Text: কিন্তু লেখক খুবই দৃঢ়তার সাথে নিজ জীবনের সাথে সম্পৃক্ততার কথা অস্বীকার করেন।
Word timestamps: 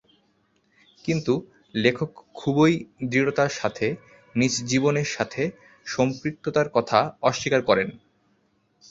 কিন্তু 1.05 1.33
লেখক 1.75 2.11
খুবই 2.33 2.73
দৃঢ়তার 3.03 3.51
সাথে 3.51 3.87
নিজ 4.35 4.53
জীবনের 4.65 5.05
সাথে 5.05 5.41
সম্পৃক্ততার 5.87 6.67
কথা 6.69 6.99
অস্বীকার 7.21 7.61
করেন। 7.61 7.89